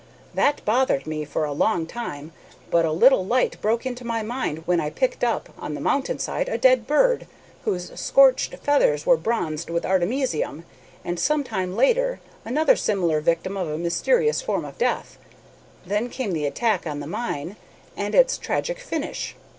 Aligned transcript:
That 0.33 0.65
bothered 0.65 1.05
me 1.05 1.25
for 1.25 1.45
a 1.45 1.51
long 1.53 1.85
time, 1.85 2.31
but 2.71 2.85
a 2.85 2.91
little 2.91 3.23
light 3.23 3.61
broke 3.61 3.85
into 3.85 4.03
my 4.03 4.23
mind 4.23 4.63
when 4.65 4.79
I 4.79 4.89
picked 4.89 5.23
up, 5.23 5.49
on 5.59 5.75
the 5.75 5.79
mountain 5.79 6.17
side, 6.17 6.49
a 6.49 6.57
dead 6.57 6.87
bird, 6.87 7.27
whose 7.65 7.91
scorched 7.99 8.55
feathers 8.55 9.05
were 9.05 9.15
bronzed 9.15 9.69
with 9.69 9.85
artemisium, 9.85 10.65
and 11.05 11.19
sometime 11.19 11.75
later 11.77 12.19
another 12.45 12.75
similar 12.75 13.21
victim 13.21 13.55
of 13.55 13.69
a 13.69 13.77
mysterious 13.77 14.41
form 14.41 14.65
of 14.65 14.79
death. 14.79 15.19
Then 15.85 16.09
came 16.09 16.31
the 16.33 16.47
attack 16.47 16.87
on 16.87 16.99
the 16.99 17.05
mine 17.05 17.55
and 17.95 18.15
its 18.15 18.39
tragic 18.39 18.79
finish. 18.79 19.35